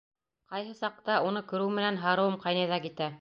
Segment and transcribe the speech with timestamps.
[0.53, 1.17] Ҡайһы саҡта...
[1.31, 3.09] уны күреү менән һарыуым ҡайнай ҙа китә.